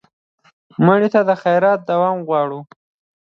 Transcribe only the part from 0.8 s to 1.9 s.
مړه ته د خیرات